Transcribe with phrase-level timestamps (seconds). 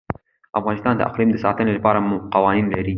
[0.59, 1.99] افغانستان د اقلیم د ساتنې لپاره
[2.33, 2.89] قوانین لري.